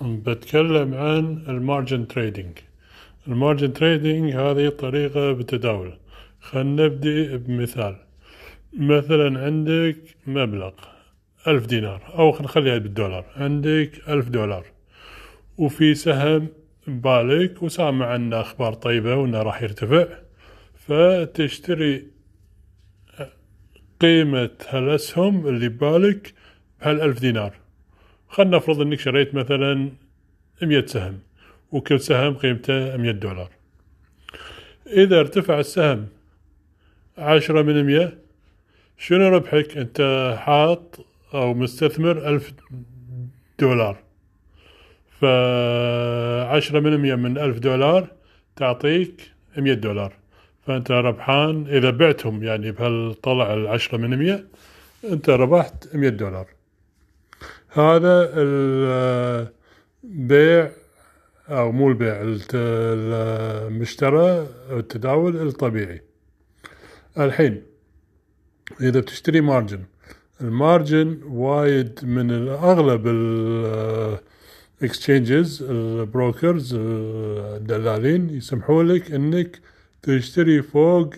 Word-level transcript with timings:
بتكلم 0.00 0.94
عن 0.94 1.44
ال 1.48 1.57
margin 1.57 2.08
trading. 2.08 2.58
ال 3.28 3.34
margin 3.34 3.72
trading 3.72 4.32
هذه 4.32 4.68
طريقة 4.68 5.32
بالتداول 5.32 5.98
خلينا 6.40 6.86
نبدي 6.86 7.36
بمثال. 7.36 7.96
مثلا 8.72 9.44
عندك 9.44 9.96
مبلغ 10.26 10.72
ألف 11.46 11.66
دينار 11.66 12.02
أو 12.18 12.30
نخليها 12.30 12.78
بالدولار. 12.78 13.24
عندك 13.36 13.90
ألف 14.08 14.28
دولار. 14.28 14.66
وفي 15.58 15.94
سهم 15.94 16.48
ببالك 16.86 17.62
وسامع 17.62 18.06
عنه 18.06 18.40
أخبار 18.40 18.74
طيبة 18.74 19.16
وإنه 19.16 19.42
راح 19.42 19.62
يرتفع. 19.62 20.06
فتشتري 20.74 22.06
قيمة 24.00 24.50
هالأسهم 24.68 25.46
اللي 25.46 25.68
ببالك 25.68 26.34
بهالألف 26.80 27.20
دينار. 27.20 27.54
خلنا 28.30 28.56
نفرض 28.56 28.80
إنك 28.80 29.00
شريت 29.00 29.34
مثلا 29.34 29.90
مية 30.62 30.86
سهم 30.86 31.18
وكل 31.72 32.00
سهم 32.00 32.34
قيمته 32.34 32.96
مية 32.96 33.10
دولار. 33.10 33.50
إذا 34.86 35.20
ارتفع 35.20 35.60
السهم 35.60 36.06
عشرة 37.18 37.62
من 37.62 37.84
مية 37.84 38.18
شنو 38.98 39.28
ربحك؟ 39.28 39.76
أنت 39.76 40.00
حاط 40.38 41.06
أو 41.34 41.54
مستثمر 41.54 42.28
ألف 42.28 42.52
دولار. 43.58 43.98
فعشرة 45.20 46.80
من 46.80 46.98
مية 46.98 47.14
من 47.14 47.38
ألف 47.38 47.58
دولار 47.58 48.06
تعطيك 48.56 49.32
مية 49.56 49.74
دولار. 49.74 50.12
فأنت 50.66 50.90
ربحان 50.90 51.66
إذا 51.66 51.90
بعتهم 51.90 52.44
يعني 52.44 52.70
بهالطلع 52.70 53.54
العشرة 53.54 53.98
من 53.98 54.16
مية 54.16 54.44
أنت 55.04 55.30
ربحت 55.30 55.96
مية 55.96 56.08
دولار. 56.08 56.59
هذا 57.72 58.30
البيع 60.04 60.70
أو 61.48 61.72
مو 61.72 61.88
البيع 61.88 62.20
المشترى 62.54 64.46
التداول 64.70 65.48
الطبيعي. 65.48 66.02
الحين 67.18 67.62
إذا 68.80 69.00
بتشتري 69.00 69.40
margin 69.40 69.84
ال 70.40 70.51
margin 70.51 71.20
وايد 71.24 72.00
من 72.02 72.48
أغلب 72.48 73.06
ال 74.82 74.90
exchanges 74.90 75.62
ال 75.62 75.76
brokers 75.76 76.74
الدلالين 76.74 78.30
يسمحوا 78.30 78.82
لك 78.82 79.12
إنك 79.12 79.60
تشتري 80.02 80.62
فوق 80.62 81.14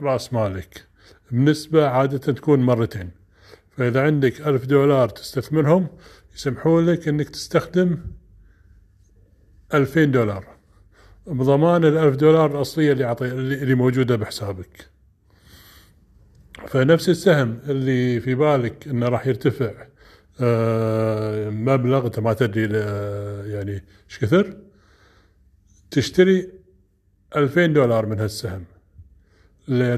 رأس 0.00 0.32
مالك 0.32 0.84
بنسبة 1.30 1.86
عادة 1.86 2.32
تكون 2.32 2.60
مرتين. 2.60 3.19
فإذا 3.76 4.02
عندك 4.02 4.40
ألف 4.40 4.64
دولار 4.64 5.08
تستثمرهم 5.08 5.88
يسمحوا 6.34 6.82
لك 6.82 7.08
أنك 7.08 7.28
تستخدم 7.28 7.98
ألفين 9.74 10.10
دولار. 10.10 10.46
بضمان 11.26 11.84
الألف 11.84 12.16
دولار 12.16 12.56
الأصلية 12.56 12.92
اللي 12.92 13.04
عطي 13.04 13.26
اللي 13.26 13.74
موجودة 13.74 14.16
بحسابك. 14.16 14.90
فنفس 16.68 17.08
السهم 17.08 17.58
اللي 17.68 18.20
في 18.20 18.34
بالك 18.34 18.88
إنه 18.88 19.08
راح 19.08 19.26
يرتفع 19.26 19.72
آه، 20.40 21.50
مبلغ 21.50 22.06
أنت 22.06 22.18
ما 22.18 22.32
تدري 22.32 22.62
يعني 23.52 23.72
إيش 24.10 24.18
كثر 24.18 24.56
تشتري 25.90 26.48
ألفين 27.36 27.72
دولار 27.72 28.06
من 28.06 28.20
هالسهم. 28.20 28.64
اللي 29.68 29.94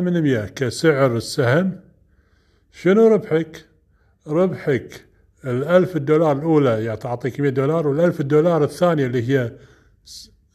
من 0.00 0.22
مية 0.22 0.44
كسعر 0.44 1.16
السهم 1.16 1.80
شنو 2.72 3.08
ربحك؟ 3.08 3.66
ربحك 4.26 5.04
الألف 5.44 5.96
الدولار 5.96 6.38
الأولى 6.38 6.84
يعني 6.84 6.96
تعطيك 6.96 7.40
100 7.40 7.50
دولار 7.50 7.88
والألف 7.88 8.20
الدولار 8.20 8.64
الثانية 8.64 9.06
اللي 9.06 9.28
هي 9.28 9.52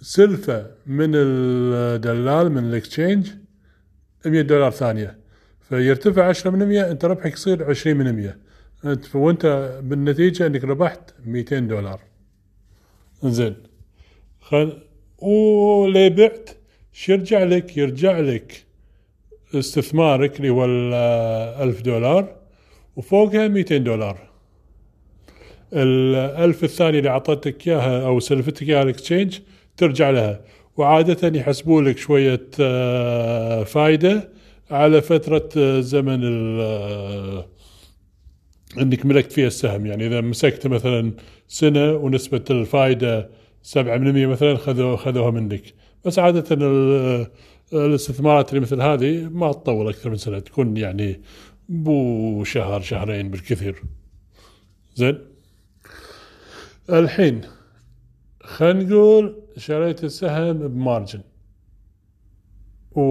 سلفة 0.00 0.70
من 0.86 1.10
الدلال 1.14 2.52
من 2.52 2.64
الإكسشينج 2.64 3.28
100 4.26 4.42
دولار 4.42 4.70
ثانية. 4.70 5.18
فيرتفع 5.68 6.28
10 6.28 6.50
من 6.50 6.68
100 6.68 6.90
أنت 6.90 7.04
ربحك 7.04 7.32
يصير 7.32 7.70
20 7.70 7.96
من 7.96 8.12
100 8.16 8.36
أنت 8.84 9.16
وأنت 9.16 9.80
بالنتيجة 9.82 10.46
أنك 10.46 10.64
ربحت 10.64 11.14
200 11.26 11.58
دولار. 11.58 12.00
زين 13.24 13.56
خل 14.40 14.82
ولي 15.18 16.10
بعت؟ 16.10 16.50
شو 16.92 17.12
يرجع 17.12 17.44
لك؟ 17.44 17.76
يرجع 17.76 18.20
لك. 18.20 18.65
استثمارك 19.54 20.36
اللي 20.36 20.50
هو 20.50 20.64
الألف 20.64 21.82
دولار 21.82 22.36
وفوقها 22.96 23.48
200 23.48 23.76
دولار. 23.76 24.18
الألف 25.72 26.64
الثانية 26.64 26.98
اللي 26.98 27.10
أعطتك 27.10 27.68
إياها 27.68 28.06
أو 28.06 28.20
سلفتك 28.20 28.62
إياها 28.68 28.82
الإكسشينج 28.82 29.38
ترجع 29.76 30.10
لها 30.10 30.40
وعادة 30.76 31.38
يحسبوا 31.38 31.82
لك 31.82 31.98
شوية 31.98 32.46
آه، 32.60 33.64
فايدة 33.64 34.28
على 34.70 35.02
فترة 35.02 35.48
آه، 35.56 35.80
زمن 35.80 36.20
آه، 36.60 37.46
إنك 38.78 39.06
ملكت 39.06 39.32
فيها 39.32 39.46
السهم. 39.46 39.86
يعني 39.86 40.06
إذا 40.06 40.20
مسكت 40.20 40.66
مثلا 40.66 41.12
سنة 41.48 41.92
ونسبة 41.92 42.44
الفائده 42.50 43.30
7% 43.62 44.26
مثلا 44.26 44.56
خذوها 44.96 45.30
منك. 45.30 45.62
بس 46.04 46.18
عادة 46.18 46.56
الاستثمارات 47.72 48.50
اللي 48.50 48.60
مثل 48.60 48.80
هذه 48.80 49.28
ما 49.28 49.52
تطول 49.52 49.88
أكثر 49.88 50.10
من 50.10 50.16
سنة 50.16 50.38
تكون 50.38 50.76
يعني 50.76 51.20
بو 51.68 52.44
شهر 52.44 52.80
شهرين 52.80 53.30
بالكثير. 53.30 53.82
زين؟ 54.94 55.18
الحين 56.90 57.40
خلينا 58.42 58.82
نقول 58.82 59.42
شريت 59.56 60.04
السهم 60.04 60.68
بمارجن. 60.68 61.20
و 62.92 63.02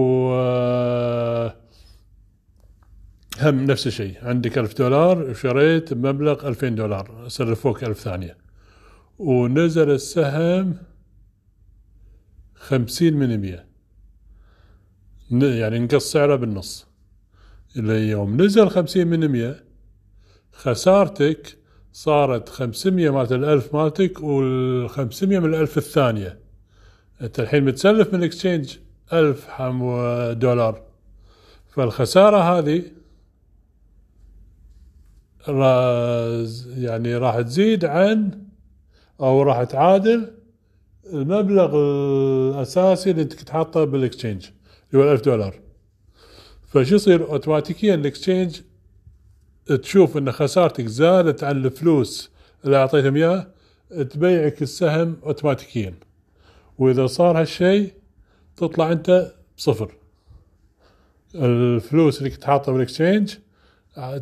هم 3.40 3.64
نفس 3.64 3.86
الشيء. 3.86 4.16
عندك 4.22 4.58
ألف 4.58 4.78
دولار 4.78 5.30
وشريت 5.30 5.94
بمبلغ 5.94 6.48
ألفين 6.48 6.74
دولار 6.74 7.28
صرفوك 7.28 7.84
ألف 7.84 8.00
ثانية. 8.00 8.36
ونزل 9.18 9.90
السهم 9.90 10.76
خمسين 12.54 13.14
من 13.16 13.38
مية. 13.38 13.65
يعني 15.30 15.78
نقص 15.78 16.12
سعره 16.12 16.36
بالنص. 16.36 16.86
اللي 17.76 18.08
يوم 18.08 18.42
نزل 18.42 18.68
خمسين 18.68 19.08
من 19.08 19.28
مية 19.28 19.64
خسارتك 20.52 21.58
صارت 21.92 22.48
خمسمية 22.48 23.10
مالت 23.10 23.32
الألف 23.32 23.74
مالتك 23.74 24.22
والخمسمية 24.22 25.38
من 25.38 25.54
الألف 25.54 25.78
الثانية. 25.78 26.38
أنت 27.20 27.40
الحين 27.40 27.64
متسلف 27.64 28.08
من 28.08 28.18
الاكسشينج 28.18 28.76
ألف 29.12 29.62
دولار. 30.32 30.82
فالخسارة 31.66 32.58
هذه 32.58 32.82
يعني 36.76 37.16
راح 37.16 37.40
تزيد 37.40 37.84
عن 37.84 38.42
أو 39.20 39.42
راح 39.42 39.64
تعادل 39.64 40.32
المبلغ 41.12 41.76
الأساسي 41.76 43.10
اللي 43.10 43.24
كنت 43.24 43.50
حاطه 43.50 43.84
بال 43.84 43.96
exchange 43.96 44.46
هو 44.96 45.12
1000 45.12 45.20
دولار. 45.20 45.54
فشو 46.68 46.94
يصير 46.94 47.28
اوتوماتيكيا 47.28 47.94
ال 47.94 48.01
exchange 48.01 48.60
تشوف 49.82 50.16
إن 50.16 50.32
خسارتك 50.32 50.86
زادت 50.86 51.44
عن 51.44 51.64
الفلوس 51.64 52.30
اللي 52.64 52.76
أعطيتهم 52.76 53.16
إياها 53.16 53.50
تبيعك 53.90 54.62
السهم 54.62 55.16
اوتوماتيكيا. 55.26 55.94
وإذا 56.78 57.06
صار 57.06 57.40
هالشيء 57.40 57.92
تطلع 58.56 58.92
أنت 58.92 59.32
بصفر. 59.58 59.94
الفلوس 61.34 62.18
اللي 62.18 62.30
كنت 62.30 62.44
حاطها 62.44 62.72
بال 62.72 62.84
exchange 62.84 63.34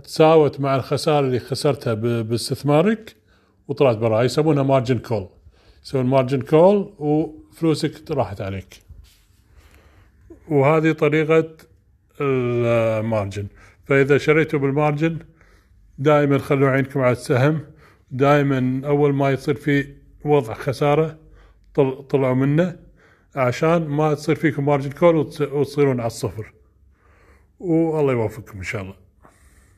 تساوت 0.04 0.60
مع 0.60 0.76
الخسارة 0.76 1.26
اللي 1.26 1.38
خسرتها 1.38 1.94
باستثمارك 2.22 3.16
وطلعت 3.68 3.96
برا 3.96 4.22
يسمونها 4.22 4.62
margin 4.62 4.98
call 4.98 5.28
يسوون 5.84 6.06
margin 6.06 6.40
call 6.40 6.94
وفلوسك 6.98 8.10
راحت 8.10 8.40
عليك. 8.40 8.83
وهذه 10.48 10.92
طريقة 10.92 11.56
ال 12.20 12.36
margin. 12.36 13.46
فإذا 13.84 14.18
شريتوا 14.18 14.58
بال 14.58 14.73
margin 14.73 15.18
دائما 15.98 16.38
خلوا 16.38 16.68
عينكم 16.68 17.00
على 17.00 17.12
السهم. 17.12 17.60
دائما 18.10 18.82
أول 18.86 19.14
ما 19.14 19.30
يصير 19.30 19.54
في 19.54 19.94
وضع 20.24 20.54
خسارة 20.54 21.18
طلعوا 22.08 22.34
منه 22.34 22.76
عشان 23.36 23.88
ما 23.88 24.14
تصير 24.14 24.34
فيكم 24.34 24.66
مارجن 24.66 24.90
كول 24.90 25.16
وتصيرون 25.40 26.00
على 26.00 26.06
الصفر. 26.06 26.52
والله 27.60 28.12
يوفقكم 28.12 28.58
إن 28.58 28.64
شاء 28.64 28.82
الله. 28.82 29.03